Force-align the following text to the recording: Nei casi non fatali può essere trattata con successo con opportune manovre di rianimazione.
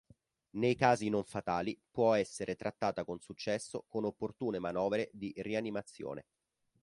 Nei 0.55 0.73
casi 0.73 1.09
non 1.09 1.23
fatali 1.23 1.79
può 1.91 2.15
essere 2.15 2.55
trattata 2.55 3.05
con 3.05 3.19
successo 3.19 3.85
con 3.87 4.03
opportune 4.03 4.57
manovre 4.57 5.11
di 5.13 5.31
rianimazione. 5.35 6.25